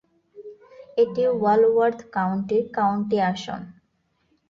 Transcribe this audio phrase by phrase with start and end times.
[0.97, 3.61] এটি ওয়ালওয়ার্থ কাউন্টির কাউন্টি আসন।